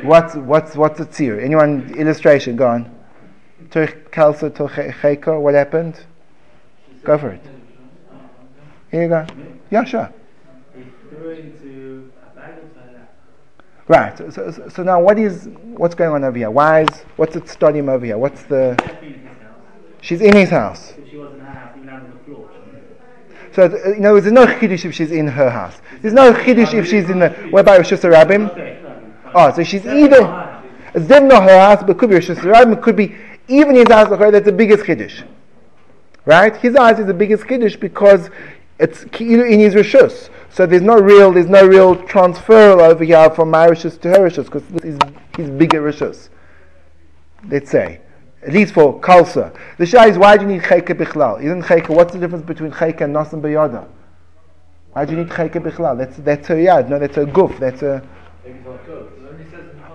[0.01, 1.39] What's what's what's a tzir?
[1.43, 2.55] Anyone illustration?
[2.55, 2.98] Go on.
[3.71, 5.39] Toy kalsa, toy cheker.
[5.39, 5.95] What happened?
[7.05, 7.41] It.
[8.91, 9.25] Here you go.
[9.69, 10.11] Yeah, sure.
[13.87, 14.17] Right.
[14.17, 16.51] So, so, so now, what is what's going on over here?
[16.51, 18.17] Why is what's the stadium over here?
[18.17, 18.77] What's the?
[20.01, 20.93] She's in his house.
[23.51, 25.81] So you know, there's no chiddush if she's in her house.
[26.01, 27.29] There's no chiddush if she's in the.
[27.49, 29.31] What about Rosh Hashanah?
[29.33, 30.61] Oh, so she's either.
[30.93, 32.77] It's definitely not her house, but could be Rosh Hashanah.
[32.77, 33.15] It could be
[33.49, 34.11] even his house.
[34.11, 35.27] Okay, that's the biggest chiddush.
[36.25, 36.55] Right?
[36.55, 38.29] His eyes is the biggest chiddush because
[38.79, 40.29] it's in his rishus.
[40.51, 44.29] So there's no real, there's no real transfer over here from my rishus to her
[44.29, 44.99] rishus because this is
[45.35, 46.29] his bigger rishus.
[47.49, 48.01] Let's say,
[48.41, 49.55] at least for kalsa.
[49.77, 51.43] The shah is why do you need chayka bichlal?
[51.43, 51.89] Isn't chayka?
[51.89, 53.87] What's the difference between chayka and nasan bayada?
[54.93, 55.97] Why do you need chayka bichlal?
[55.97, 56.89] That's that's her yad.
[56.89, 57.57] No, that's a goof.
[57.59, 58.01] That's a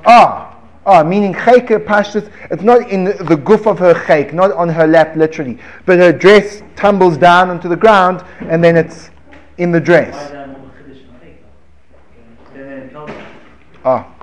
[0.06, 0.54] ah.
[0.86, 4.86] Ah, meaning chayka pashtus, it's not in the, goof of her chayk, not on her
[4.86, 9.10] lap literally, but her dress tumbles down onto the ground and then it's
[9.58, 10.14] in the dress.
[10.14, 12.54] Why down on the Chiddush and Chayka?
[12.54, 13.26] Then tell them.
[13.84, 14.14] Ah,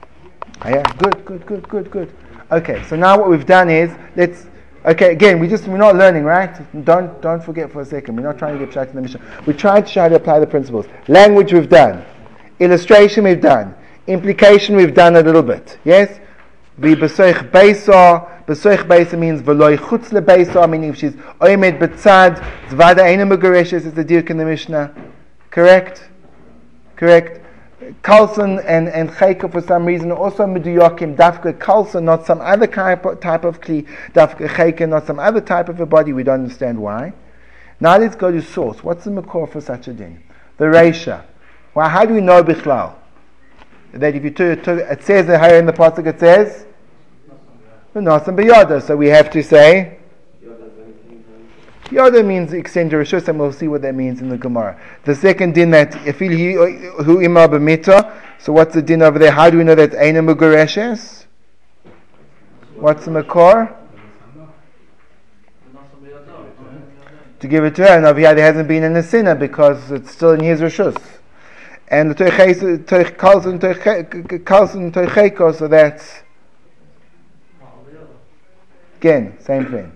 [0.64, 2.14] Ah, yeah, good, good, good, good, good.
[2.52, 4.46] Okay, so now what we've done is let's.
[4.86, 6.54] Okay, again, we just we're not learning, right?
[6.86, 8.16] Don't don't forget for a second.
[8.16, 9.22] We're not trying to get shot in the Mishnah.
[9.48, 10.86] We're trying to try to apply the principles.
[11.08, 12.06] Language we've done,
[12.60, 13.74] illustration we've done,
[14.06, 15.80] implication we've done a little bit.
[15.84, 16.20] Yes,
[16.82, 18.46] the besoich beisa.
[18.46, 22.38] Besoich beisa means veloy chutz lebeisa, meaning if she's oimed betzad,
[22.70, 24.94] zvada eina mugareshes is the dirk in the Mishnah.
[25.50, 26.10] Correct?
[26.96, 27.42] Correct?
[28.04, 33.06] Kalsa and, and Chayka for some reason also Meduyakim, Dafka Kalsa, not some other type
[33.06, 36.44] of, type of Kli, Dafka Chayka, not some other type of a body, we don't
[36.44, 37.14] understand why.
[37.80, 38.84] Now let's go to source.
[38.84, 40.24] What's the Makor for such a din?
[40.58, 41.26] The Reisha.
[41.74, 42.96] Well, how do we know Bichlal?
[43.94, 46.66] That if you took, it says here in the Pasuk, it says.
[47.94, 49.98] So we have to say,
[51.86, 54.80] Yoda means extend your rishus, and we'll see what that means in the Gemara.
[55.04, 58.14] The second din that ifil hu ima b'mita.
[58.40, 59.32] So what's the din over there?
[59.32, 61.26] How do we know that eina mugareshes?
[62.76, 63.76] What's the makor?
[67.42, 70.12] To give it to her, and over here there hasn't been an sinner because it's
[70.12, 70.96] still in his rishus.
[71.90, 76.22] And the toich calls and toicheko, so that's
[79.02, 79.92] again same thing.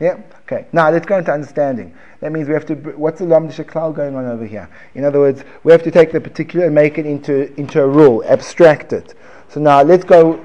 [0.00, 0.20] Yeah.
[0.46, 1.94] Okay, now let's go into understanding.
[2.20, 2.74] That means we have to.
[2.74, 4.68] What's the lamdish klal going on over here?
[4.94, 7.88] In other words, we have to take the particular and make it into into a
[7.88, 9.14] rule, abstract it.
[9.48, 10.44] So now let's go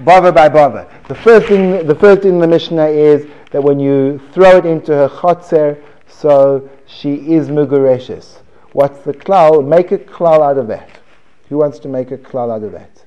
[0.00, 0.86] bother by bother.
[1.08, 4.66] The first thing, the first thing in the Mishnah is that when you throw it
[4.66, 8.38] into her chotzer, so she is mugureshes.
[8.72, 9.66] What's the klal?
[9.66, 10.88] Make a klal out of that.
[11.48, 13.04] Who wants to make a klal out of that?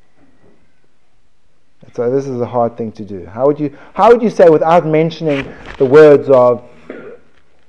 [1.93, 3.25] So this is a hard thing to do.
[3.25, 6.63] How would you how would you say without mentioning the words of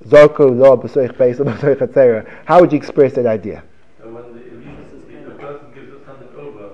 [0.05, 2.25] Zoko lo b'soich beis b'soich etc.
[2.45, 3.63] How would you express that idea?
[4.03, 6.71] Uh, when the, if a person gives us something over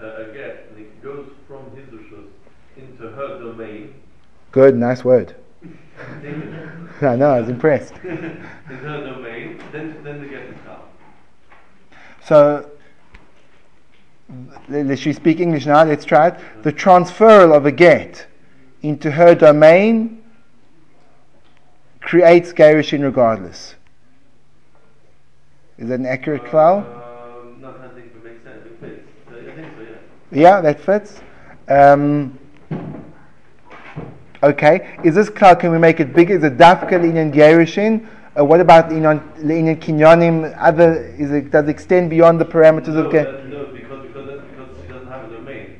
[0.00, 2.28] uh, a get and it goes from his rishus
[2.76, 3.94] into her domain.
[4.52, 5.36] Good, nice word.
[7.02, 7.94] I know, I was impressed.
[8.04, 10.90] in her domain, then then the get is out.
[12.24, 12.70] So
[14.70, 15.84] we speak English now?
[15.84, 16.40] Let's try it.
[16.62, 18.26] The transferal of a get
[18.82, 20.22] into her domain
[22.00, 23.74] creates Gerushin regardless.
[25.78, 26.78] Is that an accurate klal?
[26.78, 28.66] Um, no, I think it makes sense.
[28.66, 29.08] It fits.
[29.30, 29.82] Uh, I think so,
[30.30, 30.40] yeah.
[30.40, 31.20] Yeah, that fits.
[31.68, 32.38] Um,
[34.42, 36.36] okay, is this klal, can we make it bigger?
[36.36, 38.06] Is it dafka in Gerushin?
[38.38, 40.54] Uh, what about in kinyanim?
[40.58, 43.26] Other is it does it extend beyond the parameters no, of get?
[43.48, 45.76] No, because because that's because she doesn't have a domain.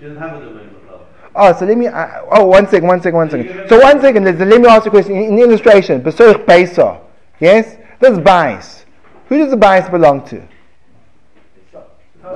[0.00, 1.02] She doesn't have a domain herself.
[1.34, 1.86] Oh, so let me.
[1.86, 3.68] Uh, oh, one second, one second, one second.
[3.68, 4.24] So one second.
[4.24, 5.14] Let, let me ask you a question.
[5.14, 7.02] In, in illustration, Besorich Beisa.
[7.38, 8.86] Yes, this bias.
[9.26, 10.42] Who does the bias belong to?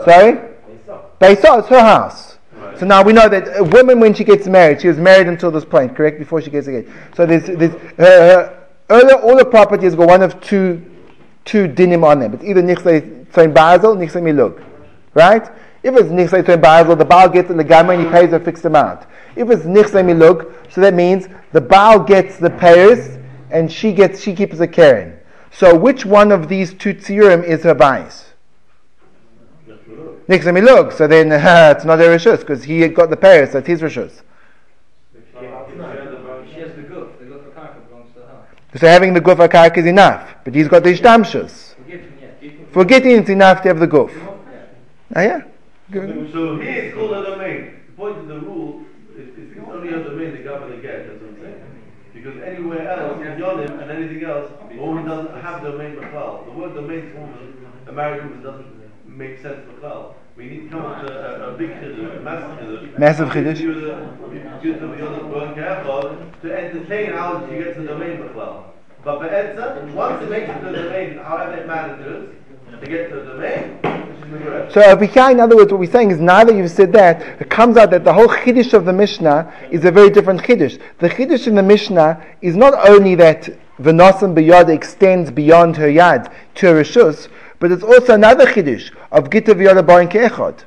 [0.05, 0.33] Sorry,
[1.19, 1.59] Beisa.
[1.59, 2.37] It's her house.
[2.53, 2.79] Right.
[2.79, 5.51] So now we know that a woman, when she gets married, she was married until
[5.51, 6.19] this point, correct?
[6.19, 6.91] Before she gets engaged.
[7.17, 10.85] So there's, there's her, her all, the properties got one of two
[11.47, 12.35] two dinim on them.
[12.35, 14.63] It's either nichsei tzoin basel, nichsei milug.
[15.15, 15.49] Right?
[15.85, 18.41] If it's nichsei tzoin basel, the Baal gets and the legama and he pays a
[18.41, 19.03] fixed amount.
[19.37, 23.19] If it's nichsei milug, so that means the Baal gets the payers
[23.51, 25.19] and she gets she keeps the karen.
[25.53, 28.33] So which one of these two tziurim is her bias?
[30.27, 30.91] Nichsei milug.
[30.93, 33.83] So then uh, it's not her rishus because he got the payers, so it's his
[33.83, 34.23] rishus.
[35.39, 35.45] She
[36.61, 37.19] has the guf.
[37.19, 38.79] The guf of karka belongs to her.
[38.79, 41.75] So having the guf akark is enough, but he's got the ishtamshus.
[41.75, 42.51] Forgetting, yeah.
[42.73, 44.11] For getting it's enough to have the guf.
[45.15, 45.43] Ah, yeah.
[45.95, 46.33] Good.
[46.33, 47.81] So here it's called a domain.
[47.87, 48.83] The point of the rule
[49.17, 51.63] is it's only a domain the governor gets, that's what I'm saying.
[52.13, 56.47] Because anywhere else, in Yonim and anything else, a woman doesn't have domain Bechal.
[56.47, 58.67] The word domain to woman, a married woman doesn't
[59.07, 60.15] make sense Bechal.
[60.37, 62.99] We need to come up with a, a, a big chiddush, a massive chiddush.
[62.99, 63.59] Massive chiddush.
[63.59, 68.65] Give the- give the Yonim Burn Kehechod to entertain how she gets the domain Bechal.
[69.05, 72.35] But Be'etza, once it makes it to the domain, however it matters,
[72.81, 73.33] to get to the
[74.29, 74.73] Megoreh.
[74.73, 77.23] So over here, in other words, what we're saying is now that you've said that,
[77.41, 80.81] it comes out that the whole chiddush of the Mishnah is a very different chiddush.
[80.99, 83.43] The chiddush in the Mishnah is not only that
[83.79, 88.93] the v'nosan b'yad extends beyond her yad to her rishus, but it's also another chiddush
[89.13, 90.65] of gita v'yad barin ke'echad.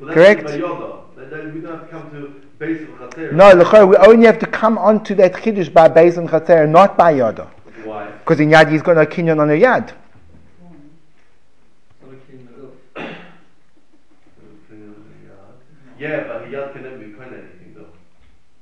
[0.00, 0.44] Well, Correct?
[0.44, 1.00] by Yoda.
[1.16, 3.32] Then- Then we don't have to come to base of Chater.
[3.32, 6.96] No, l'chor, we only have to come onto that chiddush by Beis and Chater, not
[6.96, 7.48] by Yada.
[7.84, 8.06] Why?
[8.06, 9.90] Because in Yad he's got no kinyan on her yad.
[15.98, 17.86] Yeah, but Hiyad can never be kind anything though.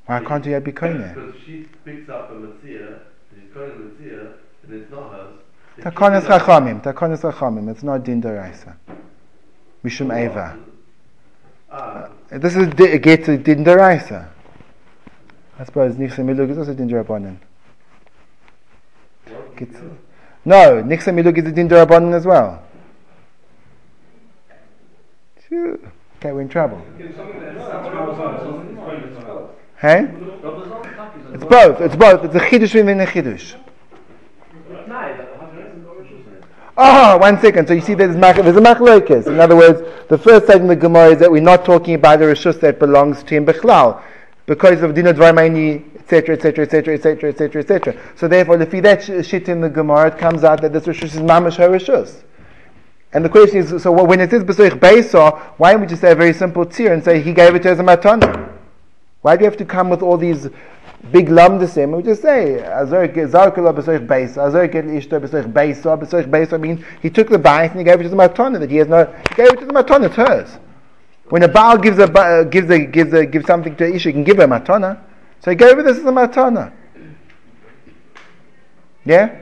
[0.06, 1.14] Why can't Yad be koine?
[1.14, 2.52] Because she picks up a and
[3.34, 4.32] she's kind a Matzia,
[4.64, 5.34] and it's not hers.
[5.80, 8.76] Takonis Chachamim, Takonis Chachamim, it's not Din Doraisa.
[9.82, 10.58] Mishum Eva.
[11.70, 14.28] Ah, This is di- get to Din Doraisa.
[15.58, 17.36] I suppose Nichsa Milug is also Din Dorabanan.
[19.56, 19.76] Gets-
[20.44, 22.62] No, Nichsa Milug is a Din Dorabanan as well.
[25.48, 25.78] Phew.
[26.22, 26.80] Okay, we're in trouble.
[29.76, 30.08] Hey?
[31.34, 32.24] It's both, it's both.
[32.24, 33.56] It's a Chiddush within a Chiddush.
[36.76, 37.66] Oh, one second.
[37.66, 39.26] So you see, there's, mach- there's a machlokes.
[39.26, 42.20] In other words, the first side in the Gemara is that we're not talking about
[42.20, 44.00] the rishus that belongs to him bechlal,
[44.46, 47.96] because of dinah dvarmaini, etc., etc., etc., etc., etc., etc.
[48.14, 50.84] So therefore, if you that sh- shit in the Gemara, it comes out that this
[50.84, 52.22] rishus is mamash her rishus.
[53.12, 56.12] And the question is, so when it says besoich beisa, why don't we just say
[56.12, 58.50] a very simple tzir and say he gave it to as a matana?
[59.20, 60.48] Why do you have to come with all these
[61.10, 61.94] big lamdasim?
[61.94, 66.82] We just say azor zarkala besoich beisa, azor get ishto besoich beisa, besoich beisa means
[67.02, 69.04] he took the bite and he gave it to the matana that he has no.
[69.28, 70.06] He gave it to the matana.
[70.06, 70.58] It's hers.
[71.28, 74.12] When a baal gives a ba- gives a gives a gives something to Isha, he
[74.12, 74.98] can give her a matana.
[75.40, 76.72] So he gave her this as a matana.
[79.04, 79.36] Yeah.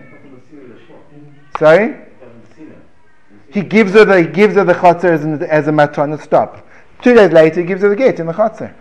[1.58, 2.09] Sorry.
[3.52, 6.20] He gives her the he gives her the chotzer as, as a matana.
[6.20, 6.66] Stop.
[7.02, 8.74] Two days later, he gives her the gate in the chotzer.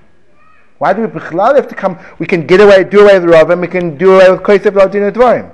[0.77, 1.99] Why do we bichlal have to come?
[2.19, 4.75] We can get away, do away with Rav, and we can do away with Kosef
[4.75, 5.51] Ladin Dvarim.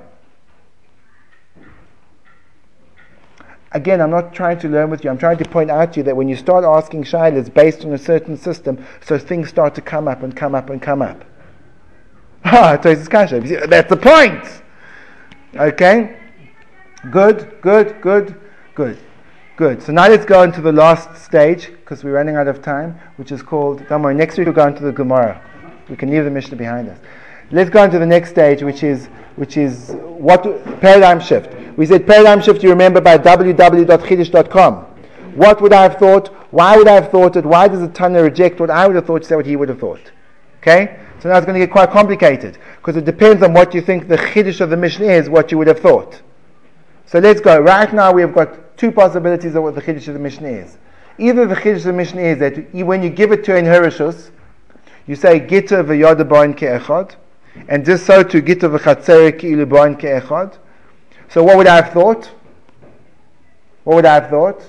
[3.72, 5.10] Again, I'm not trying to learn with you.
[5.10, 7.92] I'm trying to point out to you that when you start asking shilas based on
[7.92, 11.24] a certain system, so things start to come up and come up and come up.
[12.48, 13.40] Ah, Tosis Kasha.
[13.66, 14.44] That's the point.
[15.56, 16.16] Okay?
[17.10, 18.40] Good, good, good,
[18.76, 18.98] good,
[19.56, 19.82] good.
[19.82, 23.32] So now let's go into the last stage, because we're running out of time, which
[23.32, 25.40] is called, don't worry, next week we'll go into the Gemara.
[25.88, 26.98] We can leave the Mishnah behind us.
[27.50, 30.42] Let's go into the next stage, which is, which is what,
[30.80, 31.54] paradigm shift.
[31.78, 34.74] We said paradigm shift, you remember, by www.chidish.com.
[35.36, 36.28] What would I have thought?
[36.50, 37.46] Why would I have thought it?
[37.46, 39.78] Why does the Tana reject what I would have thought say what he would have
[39.78, 40.12] thought?
[40.60, 40.98] Okay?
[41.20, 44.08] So now it's going to get quite complicated because it depends on what you think
[44.08, 46.20] the Chiddush of the Mishnah is, what you would have thought.
[47.06, 47.60] So let's go.
[47.60, 50.76] Right now we have got two possibilities of what the Chiddush of the Mishnah is.
[51.18, 54.30] Either the Chiddush of the Mishnah is that when you give it to an Herishus,
[55.06, 57.14] you say Gita v'yoda ba'in ke'echad,
[57.68, 60.58] and just so to Gita v'chatzere ki'ilu ba'in ke'echad.
[61.28, 62.30] So what would I have thought?
[63.84, 64.60] What would I have thought?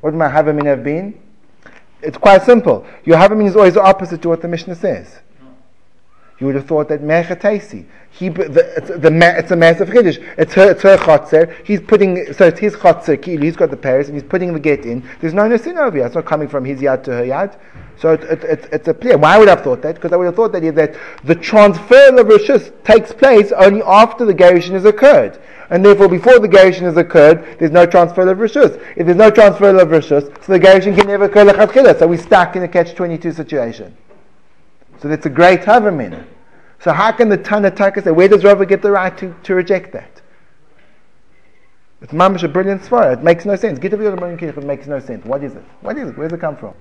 [0.00, 1.20] What would my Havamin have been?
[2.02, 2.84] It's quite simple.
[3.04, 5.20] Your Havamin is always the opposite to what the Mishnah says.
[6.44, 10.22] You would have thought that Mechatesi, he the, it's, the it's a massive chiddush.
[10.36, 11.56] It's her it's her chotzer.
[11.64, 13.42] He's putting so it's his chotzer.
[13.42, 15.08] He's got the Paris and he's putting the get in.
[15.22, 16.04] There's no nesin over here.
[16.04, 17.58] It's not coming from his yad to her yad.
[17.96, 19.16] So it, it, it, it's a clear.
[19.16, 19.94] Why would I have thought that?
[19.94, 24.26] Because I would have thought that that the transfer of rishus takes place only after
[24.26, 25.40] the gerushin has occurred.
[25.70, 28.78] And therefore, before the gerushin has occurred, there's no transfer of rishus.
[28.98, 31.98] If there's no transfer of rishus, so the gerushin can never occur.
[31.98, 33.96] So we're stuck in a catch-22 situation.
[35.04, 36.24] So that's a great havamin.
[36.80, 39.92] So how can the Tanataka say, where does Rava get the right to, to reject
[39.92, 40.22] that?
[42.00, 43.12] It's mamish a brilliant svara.
[43.12, 43.78] It makes no sense.
[43.78, 45.26] Get Gita it makes no sense.
[45.26, 45.64] What is it?
[45.82, 46.16] What is it?
[46.16, 46.72] Where does it come from?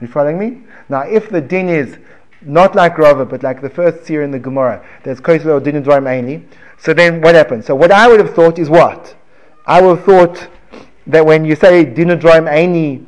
[0.00, 0.62] You following me?
[0.88, 1.98] Now, if the din is
[2.42, 5.82] not like Rava, but like the first seer in the Gemara, there's Kosel or Din
[5.82, 6.46] Aini,
[6.78, 7.66] so then what happens?
[7.66, 9.16] So what I would have thought is what?
[9.66, 10.48] I would have thought
[11.08, 13.04] that when you say Din Dvarim Aini,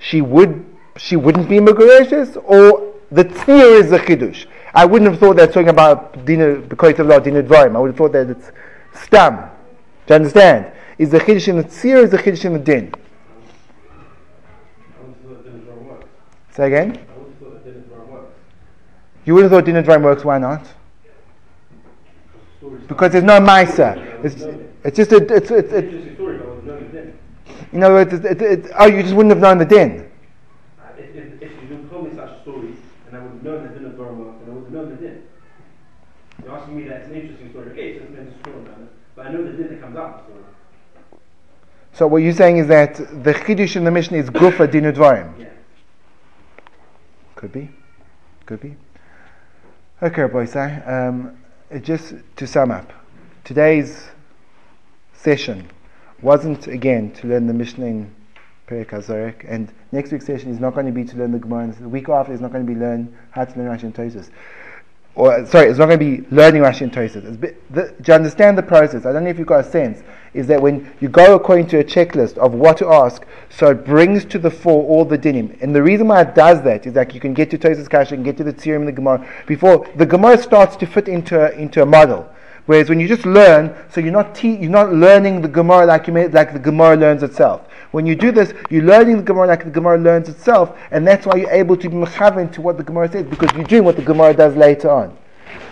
[0.00, 0.66] she would
[0.96, 4.46] she wouldn't be Megureshes, or the tzir is the Chidush.
[4.74, 7.76] I wouldn't have thought that's talking about Dina because of law Dina Dvarim.
[7.76, 8.52] I would have thought that it's
[8.94, 9.50] stam.
[10.06, 10.72] Do you understand?
[10.98, 12.92] Is the Chiddush in the tzir or is the Chiddush in the din?
[16.52, 16.98] Say again?
[19.24, 20.66] You would have thought Dina Dvarim works, why not?
[22.86, 24.24] Because there's no Maisa.
[24.24, 24.42] It's,
[24.84, 26.10] it's just a, it's, it's, it's,
[27.72, 28.12] in other words,
[28.78, 30.10] oh, you just wouldn't have known the din.
[30.98, 32.74] If, if, if you didn't tell me such a story,
[33.06, 34.96] and I would have known that didn't go work, and I would have known the
[34.96, 35.22] din.
[36.42, 37.70] You're asking me that it's an interesting story.
[37.70, 39.96] Okay, so it's meant to story about it, but I know the din that comes
[39.96, 40.44] out of the story.
[42.00, 45.38] So what you're saying is that the Chiddush in the Mishnah is Gufa Dinu Dvarim.
[45.38, 45.48] Yeah.
[47.36, 47.68] Could be.
[48.46, 48.74] Could be.
[50.02, 50.56] Okay, boys.
[50.56, 51.36] Um,
[51.82, 52.90] just to sum up,
[53.44, 54.08] today's
[55.12, 55.68] session
[56.22, 58.14] wasn't again to learn the Mishnah in
[58.66, 61.64] Perek HaZorek, and next week's session is not going to be to learn the Gemara.
[61.64, 63.94] and The week after is not going to be learn how to learn Rashi and
[63.94, 64.30] Tosfos.
[65.16, 69.04] Or sorry, it's not going to be learning Rashi and Do you understand the process?
[69.04, 70.02] I don't know if you've got a sense.
[70.32, 73.84] Is that when you go according to a checklist of what to ask, so it
[73.84, 75.60] brings to the fore all the dinim.
[75.60, 78.12] And the reason why it does that is that you can get to Tosfos Kasha,
[78.12, 81.08] you can get to the Tzirim and the Gemara before the Gemara starts to fit
[81.08, 82.32] into a, into a model.
[82.70, 86.06] Whereas when you just learn, so you're not te- you're not learning the Gemara like
[86.06, 87.62] you made, like the Gemara learns itself.
[87.90, 91.26] When you do this, you're learning the Gemara like the Gemara learns itself, and that's
[91.26, 93.96] why you're able to be mechaven to what the Gemara says because you're doing what
[93.96, 95.18] the Gemara does later on.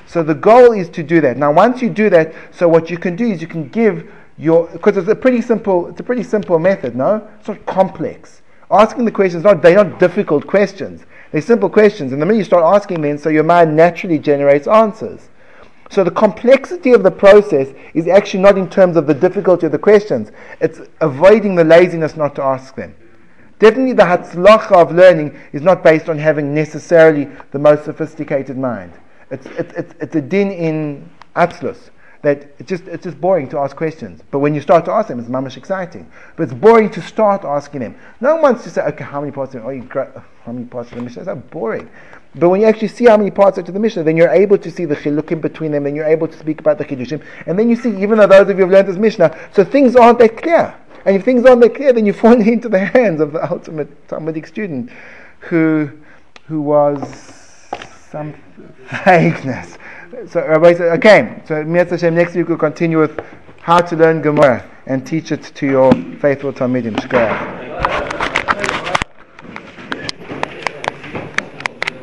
[0.08, 1.36] So the goal is to do that.
[1.36, 4.66] Now, once you do that, so what you can do is you can give your
[4.66, 6.96] because it's a pretty simple it's a pretty simple method.
[6.96, 8.42] No, it's not complex.
[8.72, 11.04] Asking the questions not they're not difficult questions.
[11.30, 14.66] They're simple questions, and the minute you start asking them, so your mind naturally generates
[14.66, 15.28] answers.
[15.90, 19.72] So the complexity of the process is actually not in terms of the difficulty of
[19.72, 20.30] the questions.
[20.60, 22.94] It's avoiding the laziness not to ask them.
[23.58, 28.92] Definitely the hatzlacha of learning is not based on having necessarily the most sophisticated mind.
[29.30, 31.90] It's, it's, it's, it's a din in atzlus
[32.22, 34.22] that it's just, it's just boring to ask questions.
[34.30, 36.10] But when you start to ask them, it's mamish exciting.
[36.36, 37.96] But it's boring to start asking them.
[38.20, 40.90] No one wants to say, okay, how many parts of, oh, you, how many parts
[40.90, 41.22] of the Mishnah?
[41.22, 41.88] It's so boring.
[42.34, 44.58] But when you actually see how many parts are to the Mishnah, then you're able
[44.58, 47.58] to see the chilukim between them, and you're able to speak about the chidushim, and
[47.58, 50.18] then you see, even though those of you have learned this Mishnah, so things aren't
[50.18, 50.74] that clear.
[51.04, 54.08] And if things aren't that clear, then you fall into the hands of the ultimate
[54.08, 54.90] Talmudic student
[55.40, 55.90] who,
[56.46, 57.00] who was
[58.10, 58.34] some
[59.04, 59.78] vagueness.
[60.28, 61.62] So Rabbi said, okay, so
[62.10, 63.20] next week we'll continue with
[63.60, 66.96] how to learn Gemara and teach it to your faithful Talmudim.
[66.96, 68.17] Shkoyach.